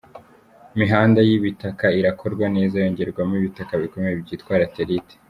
Imihanda 0.75 1.19
y’ibitaka 1.27 1.85
irakorwa 1.99 2.45
neza 2.55 2.75
yongerwamo 2.83 3.33
ibitaka 3.41 3.73
bikomeye 3.81 4.13
byitwa 4.23 4.53
“Raterite”. 4.61 5.13